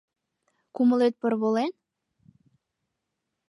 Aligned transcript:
Кумылет 0.75 1.13
порволен? 1.21 1.71